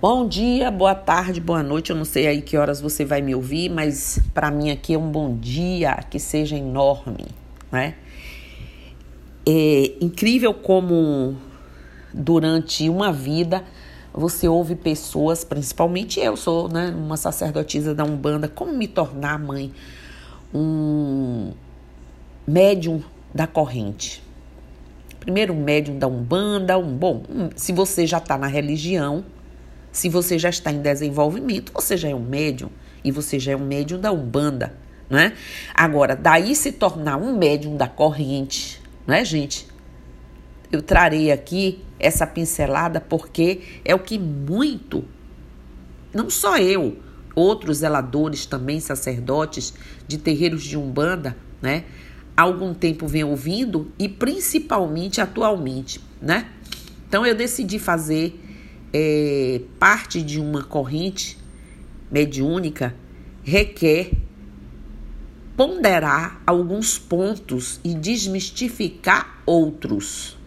[0.00, 1.90] Bom dia, boa tarde, boa noite.
[1.90, 4.98] Eu não sei aí que horas você vai me ouvir, mas para mim aqui é
[4.98, 7.26] um bom dia que seja enorme,
[7.70, 7.96] né?
[9.46, 11.36] É incrível como
[12.14, 13.62] durante uma vida
[14.10, 19.70] você ouve pessoas, principalmente eu sou, né, uma sacerdotisa da Umbanda, como me tornar mãe,
[20.54, 21.52] um
[22.46, 23.02] médium
[23.34, 24.22] da corrente.
[25.20, 29.22] Primeiro, um médium da Umbanda, um bom, um, se você já está na religião,
[29.92, 32.70] se você já está em desenvolvimento, você já é um médium
[33.02, 34.74] e você já é um médium da Umbanda,
[35.08, 35.34] né?
[35.74, 39.66] Agora, daí se tornar um médium da corrente, né, gente?
[40.70, 45.04] Eu trarei aqui essa pincelada porque é o que muito,
[46.14, 46.96] não só eu,
[47.34, 49.74] outros zeladores também, sacerdotes
[50.06, 51.84] de terreiros de Umbanda, né?
[52.36, 56.46] Há algum tempo vem ouvindo e principalmente atualmente, né?
[57.08, 58.40] Então eu decidi fazer
[58.92, 61.38] é, parte de uma corrente
[62.10, 62.94] mediúnica
[63.42, 64.10] requer
[65.56, 70.38] ponderar alguns pontos e desmistificar outros.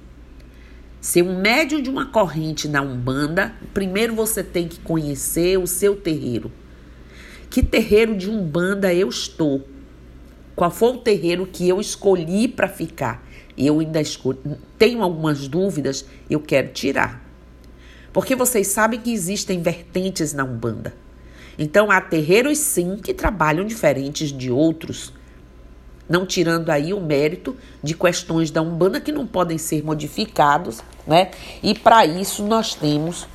[0.99, 5.95] Ser um médium de uma corrente na Umbanda, primeiro você tem que conhecer o seu
[5.95, 6.51] terreiro.
[7.49, 9.67] Que terreiro de Umbanda eu estou?
[10.55, 13.23] Qual foi o terreiro que eu escolhi para ficar?
[13.57, 14.01] Eu ainda
[14.77, 17.22] tenho algumas dúvidas, eu quero tirar.
[18.13, 20.93] Porque vocês sabem que existem vertentes na Umbanda.
[21.57, 25.11] Então há terreiros sim que trabalham diferentes de outros,
[26.07, 31.31] não tirando aí o mérito de questões da Umbanda que não podem ser modificados, né?
[31.61, 33.27] E para isso nós temos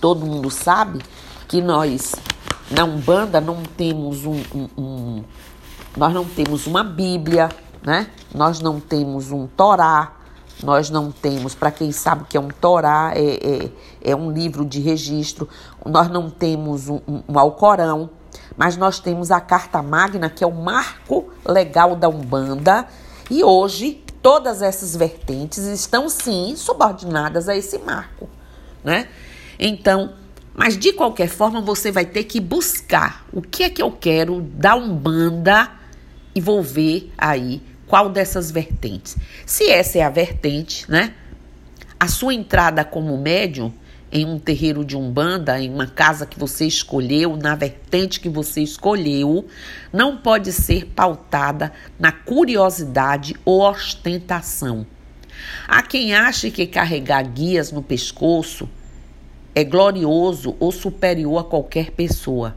[0.00, 1.00] todo mundo sabe
[1.46, 2.14] que nós
[2.70, 5.24] na Umbanda não temos um, um, um
[5.96, 7.48] nós não temos uma Bíblia,
[7.82, 8.08] né?
[8.34, 10.12] Nós não temos um Torá,
[10.62, 13.70] nós não temos, para quem sabe que é um Torá, é, é,
[14.12, 15.48] é, um livro de registro,
[15.84, 18.10] nós não temos um, um, um Alcorão,
[18.56, 22.86] mas nós temos a Carta Magna, que é o marco legal da Umbanda,
[23.30, 28.28] e hoje todas essas vertentes estão sim subordinadas a esse marco,
[28.84, 29.08] né?
[29.58, 30.12] Então,
[30.54, 34.40] mas de qualquer forma você vai ter que buscar o que é que eu quero
[34.42, 35.70] da Umbanda
[36.34, 39.16] e vou ver aí qual dessas vertentes.
[39.44, 41.12] Se essa é a vertente, né?
[41.98, 43.72] A sua entrada como médium
[44.12, 48.60] em um terreiro de umbanda, em uma casa que você escolheu, na vertente que você
[48.60, 49.44] escolheu,
[49.92, 54.86] não pode ser pautada na curiosidade ou ostentação.
[55.66, 58.68] Há quem ache que carregar guias no pescoço
[59.52, 62.56] é glorioso ou superior a qualquer pessoa.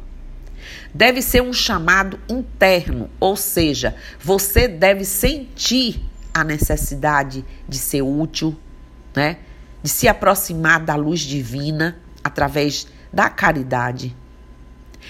[0.94, 6.02] Deve ser um chamado interno, ou seja, você deve sentir
[6.34, 8.58] a necessidade de ser útil,
[9.16, 9.38] né?
[9.82, 14.16] De se aproximar da luz divina através da caridade.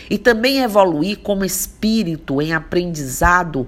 [0.10, 3.68] E também evoluir como espírito em aprendizado,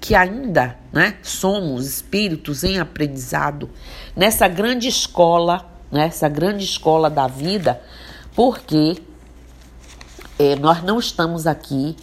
[0.00, 3.70] que ainda, né, somos espíritos em aprendizado
[4.16, 7.80] nessa grande escola, nessa né, grande escola da vida,
[8.34, 8.96] porque
[10.40, 11.94] é, nós não estamos aqui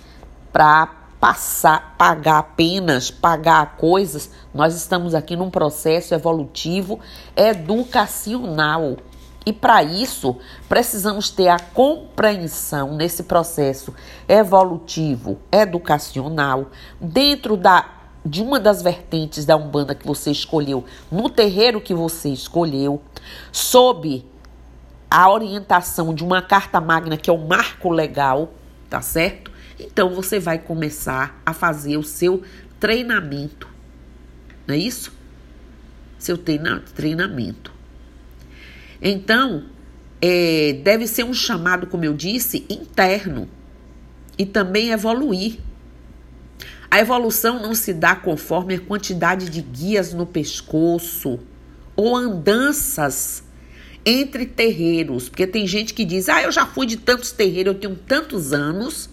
[0.53, 0.85] para
[1.19, 4.29] passar, pagar apenas, pagar coisas.
[4.53, 6.99] Nós estamos aqui num processo evolutivo
[7.35, 8.97] educacional.
[9.43, 10.35] E para isso,
[10.69, 13.91] precisamos ter a compreensão nesse processo
[14.27, 16.67] evolutivo, educacional,
[17.01, 17.89] dentro da,
[18.23, 23.01] de uma das vertentes da Umbanda que você escolheu, no terreiro que você escolheu,
[23.51, 24.23] sob
[25.09, 28.53] a orientação de uma carta magna que é o marco legal,
[28.89, 29.51] tá certo?
[29.79, 32.41] Então você vai começar a fazer o seu
[32.79, 33.67] treinamento,
[34.65, 35.13] não é isso?
[36.17, 37.71] Seu treina, treinamento.
[39.01, 39.65] Então,
[40.19, 43.47] é, deve ser um chamado, como eu disse, interno
[44.37, 45.59] e também evoluir.
[46.89, 51.39] A evolução não se dá conforme a quantidade de guias no pescoço
[51.95, 53.43] ou andanças
[54.09, 57.79] entre terreiros, porque tem gente que diz: "Ah, eu já fui de tantos terreiros, eu
[57.79, 59.09] tenho tantos anos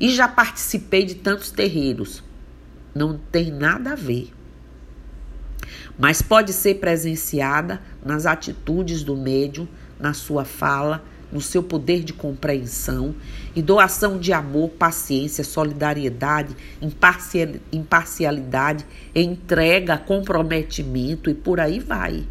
[0.00, 2.24] e já participei de tantos terreiros".
[2.94, 4.32] Não tem nada a ver.
[5.98, 9.68] Mas pode ser presenciada nas atitudes do médium,
[10.00, 13.14] na sua fala, no seu poder de compreensão
[13.54, 16.56] e doação de amor, paciência, solidariedade,
[17.70, 22.24] imparcialidade, entrega, comprometimento e por aí vai.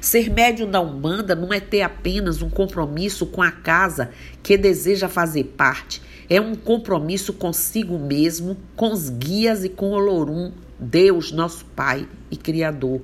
[0.00, 4.10] Ser médium da Umbanda não é ter apenas um compromisso com a casa
[4.42, 9.94] que deseja fazer parte, é um compromisso consigo mesmo, com os guias e com o
[9.94, 13.00] Olorum, Deus, nosso Pai e Criador.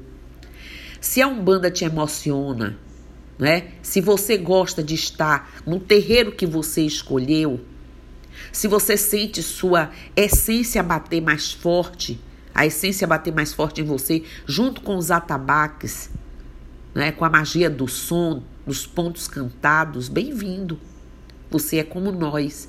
[1.01, 2.79] Se a Umbanda te emociona,
[3.39, 3.69] né?
[3.83, 7.61] Se você gosta de estar no terreiro que você escolheu,
[8.51, 12.21] se você sente sua essência bater mais forte,
[12.55, 16.11] a essência bater mais forte em você, junto com os atabaques,
[16.95, 20.79] né, com a magia do som, dos pontos cantados, bem-vindo.
[21.51, 22.69] Você é como nós,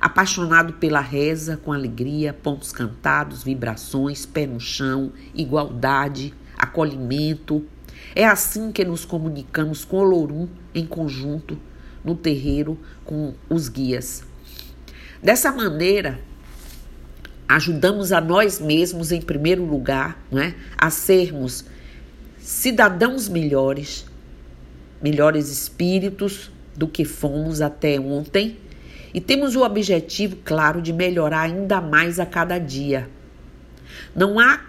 [0.00, 7.64] apaixonado pela reza com alegria, pontos cantados, vibrações, pé no chão, igualdade, acolhimento.
[8.14, 11.58] É assim que nos comunicamos com Olorum em conjunto,
[12.04, 14.24] no terreiro, com os guias.
[15.22, 16.20] Dessa maneira,
[17.46, 21.64] ajudamos a nós mesmos, em primeiro lugar, né, a sermos
[22.48, 24.06] cidadãos melhores,
[25.02, 28.56] melhores espíritos do que fomos até ontem,
[29.12, 33.06] e temos o objetivo, claro, de melhorar ainda mais a cada dia.
[34.16, 34.62] Não há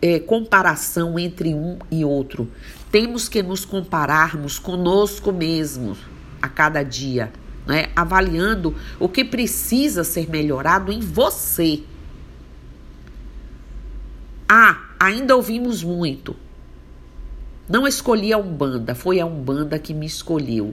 [0.00, 2.50] é, comparação entre um e outro.
[2.90, 5.98] Temos que nos compararmos conosco mesmos
[6.40, 7.30] a cada dia,
[7.66, 7.90] né?
[7.94, 11.82] avaliando o que precisa ser melhorado em você.
[14.48, 16.34] Ah, ainda ouvimos muito.
[17.68, 20.72] Não escolhi a Umbanda, foi a Umbanda que me escolheu.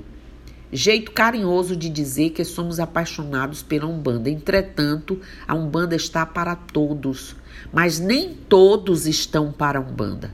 [0.72, 4.30] Jeito carinhoso de dizer que somos apaixonados pela Umbanda.
[4.30, 7.36] Entretanto, a Umbanda está para todos,
[7.72, 10.31] mas nem todos estão para a Umbanda.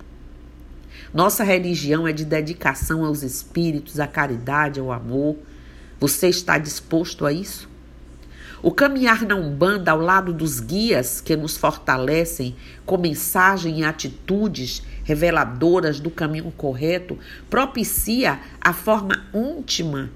[1.13, 5.37] Nossa religião é de dedicação aos espíritos, à caridade, ao amor.
[5.97, 7.68] Você está disposto a isso?
[8.61, 14.83] O caminhar na Umbanda ao lado dos guias que nos fortalecem com mensagem e atitudes
[15.03, 17.17] reveladoras do caminho correto
[17.49, 20.09] propicia a forma íntima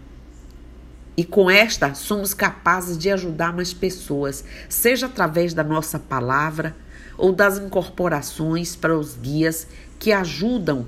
[1.16, 6.75] e com esta somos capazes de ajudar mais pessoas, seja através da nossa palavra
[7.18, 9.68] ou das incorporações para os guias
[10.00, 10.88] que ajudam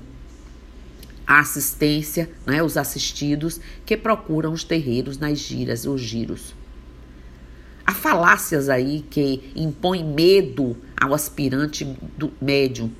[1.26, 6.54] a assistência, né, os assistidos que procuram os terreiros nas giras ou giros.
[7.86, 11.84] Há falácias aí que impõem medo ao aspirante
[12.18, 12.90] do médium.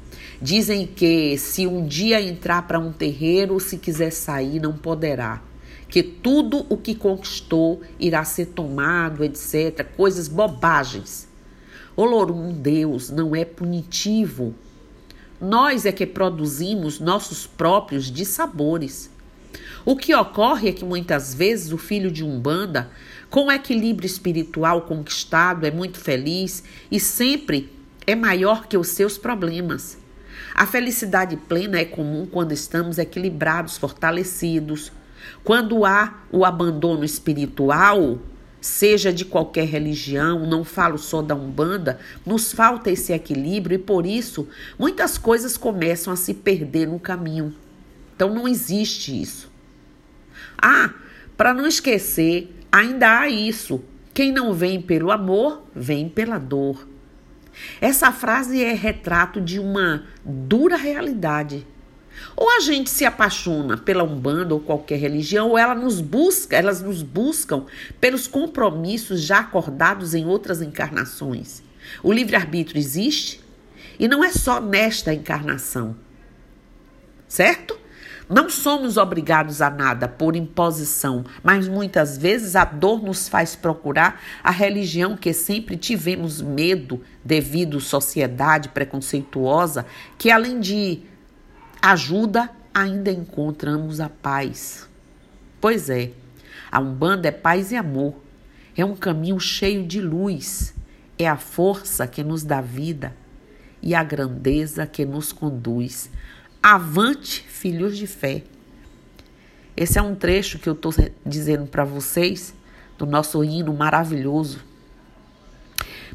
[0.41, 5.43] Dizem que se um dia entrar para um terreiro, se quiser sair, não poderá.
[5.89, 9.85] Que tudo o que conquistou irá ser tomado, etc.
[9.97, 11.27] Coisas bobagens.
[11.97, 14.55] Olorum Deus não é punitivo.
[15.41, 19.11] Nós é que produzimos nossos próprios dissabores.
[19.85, 22.91] O que ocorre é que muitas vezes o filho de Umbanda
[23.31, 27.73] com o equilíbrio espiritual conquistado, é muito feliz e sempre
[28.07, 29.99] é maior que os seus problemas.
[30.55, 34.93] A felicidade plena é comum quando estamos equilibrados, fortalecidos.
[35.45, 38.19] Quando há o abandono espiritual,
[38.61, 44.07] seja de qualquer religião, não falo só da Umbanda, nos falta esse equilíbrio e por
[44.07, 44.49] isso
[44.79, 47.55] muitas coisas começam a se perder no caminho.
[48.15, 49.51] Então não existe isso.
[50.57, 50.95] Ah,
[51.37, 53.83] para não esquecer, Ainda há isso.
[54.13, 56.87] Quem não vem pelo amor, vem pela dor.
[57.81, 61.67] Essa frase é retrato de uma dura realidade.
[62.35, 66.81] Ou a gente se apaixona pela Umbanda ou qualquer religião, ou ela nos busca, elas
[66.81, 67.65] nos buscam
[68.01, 71.63] pelos compromissos já acordados em outras encarnações.
[72.03, 73.41] O livre-arbítrio existe
[73.99, 75.97] e não é só nesta encarnação.
[77.29, 77.79] Certo?
[78.29, 84.21] Não somos obrigados a nada por imposição, mas muitas vezes a dor nos faz procurar
[84.43, 89.87] a religião que sempre tivemos medo devido à sociedade preconceituosa,
[90.19, 91.03] que além de
[91.81, 94.89] ajuda, ainda encontramos a paz.
[95.61, 96.11] Pois é,
[96.71, 98.15] a Umbanda é paz e amor.
[98.77, 100.75] É um caminho cheio de luz.
[101.17, 103.17] É a força que nos dá vida
[103.81, 106.11] e a grandeza que nos conduz
[106.69, 108.43] Avante, filhos de fé.
[109.77, 110.93] Esse é um trecho que eu estou
[111.25, 112.53] dizendo para vocês
[112.99, 114.65] do nosso hino maravilhoso.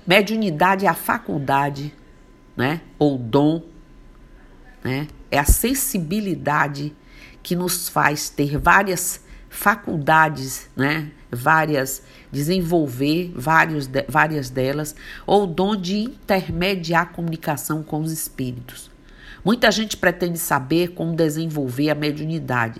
[0.05, 1.95] Mediunidade é a faculdade,
[2.57, 2.81] né?
[2.99, 3.63] Ou dom,
[4.83, 5.07] né?
[5.31, 6.93] É a sensibilidade
[7.41, 11.11] que nos faz ter várias faculdades, né?
[11.31, 18.90] Várias desenvolver vários de, várias delas ou dom de intermediar a comunicação com os espíritos.
[19.43, 22.79] Muita gente pretende saber como desenvolver a mediunidade.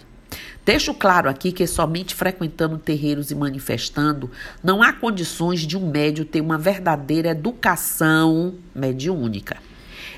[0.64, 4.30] Deixo claro aqui que somente frequentando terreiros e manifestando
[4.64, 9.58] não há condições de um médio ter uma verdadeira educação mediúnica.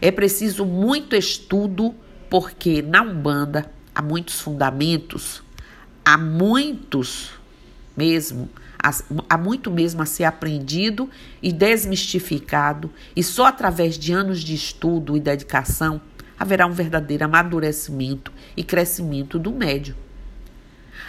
[0.01, 1.95] É preciso muito estudo,
[2.29, 5.41] porque na Umbanda há muitos fundamentos,
[6.03, 7.31] há muitos
[7.95, 8.49] mesmo,
[9.29, 11.09] há muito mesmo a ser aprendido
[11.41, 16.01] e desmistificado, e só através de anos de estudo e dedicação
[16.39, 19.95] haverá um verdadeiro amadurecimento e crescimento do médio.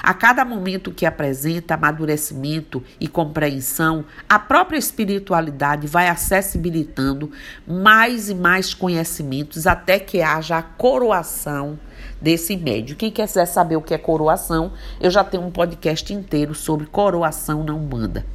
[0.02, 7.31] A cada momento que apresenta amadurecimento e compreensão, a própria espiritualidade vai acessibilitando
[7.66, 11.78] mais e mais conhecimentos até que haja a coroação
[12.21, 12.97] desse médio.
[12.97, 17.64] Quem quiser saber o que é coroação, eu já tenho um podcast inteiro sobre coroação
[17.64, 18.26] na Umbanda.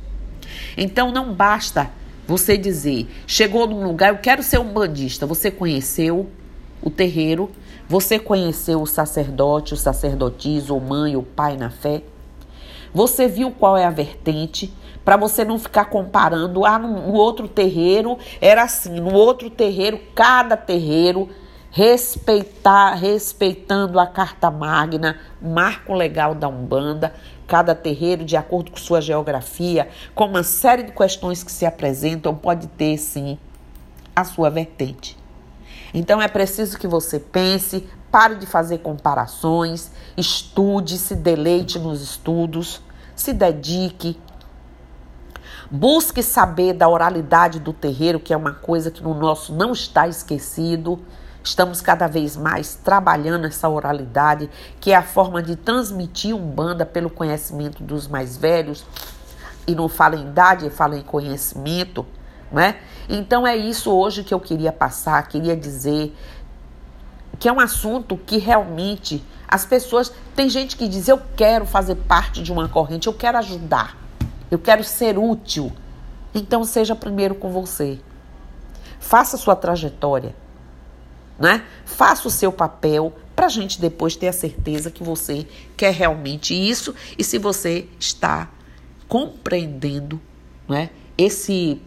[0.75, 1.89] Então não basta
[2.27, 5.25] você dizer, chegou num lugar, eu quero ser um bandista.
[5.25, 6.29] Você conheceu
[6.81, 7.49] o terreiro,
[7.87, 12.03] você conheceu o sacerdote, o sacerdotisa, o mãe, o pai na fé?
[12.93, 14.73] Você viu qual é a vertente?
[15.03, 20.55] Para você não ficar comparando, ah, no outro terreiro era assim, no outro terreiro, cada
[20.55, 21.29] terreiro
[21.71, 27.13] respeitar, respeitando a carta magna, marco legal da Umbanda,
[27.47, 32.35] cada terreiro de acordo com sua geografia, com uma série de questões que se apresentam,
[32.35, 33.37] pode ter sim
[34.15, 35.18] a sua vertente.
[35.93, 42.81] Então é preciso que você pense, pare de fazer comparações, estude, se deleite nos estudos,
[43.15, 44.19] se dedique.
[45.71, 50.07] Busque saber da oralidade do terreiro, que é uma coisa que no nosso não está
[50.07, 50.99] esquecido.
[51.43, 57.09] Estamos cada vez mais trabalhando essa oralidade, que é a forma de transmitir Umbanda pelo
[57.09, 58.85] conhecimento dos mais velhos.
[59.67, 62.05] E não fala em idade, fala em conhecimento,
[62.51, 62.77] né?
[63.07, 66.15] Então é isso hoje que eu queria passar, queria dizer
[67.39, 70.11] que é um assunto que realmente as pessoas.
[70.35, 73.97] Tem gente que diz: eu quero fazer parte de uma corrente, eu quero ajudar,
[74.51, 75.71] eu quero ser útil.
[76.33, 77.99] Então seja primeiro com você.
[78.99, 80.35] Faça sua trajetória,
[81.39, 81.63] né?
[81.85, 86.53] Faça o seu papel para a gente depois ter a certeza que você quer realmente
[86.53, 88.49] isso e se você está
[89.07, 90.21] compreendendo,
[90.67, 90.89] né?
[91.17, 91.81] Esse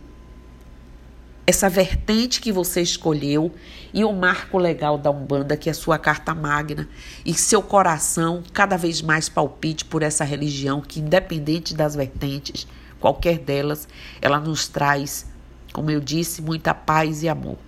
[1.46, 3.52] essa vertente que você escolheu
[3.92, 6.88] e o marco legal da Umbanda, que é a sua carta magna,
[7.26, 12.66] e seu coração cada vez mais palpite por essa religião que, independente das vertentes,
[13.00, 13.88] qualquer delas,
[14.20, 15.26] ela nos traz,
[15.72, 17.58] como eu disse, muita paz e amor.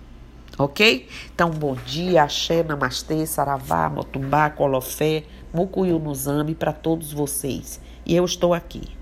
[0.57, 1.09] Ok?
[1.33, 7.81] Então, bom dia, axé, namastê, saravá, motumbá, colofé, mucuyu nuzame para todos vocês.
[8.05, 8.95] E eu estou aqui.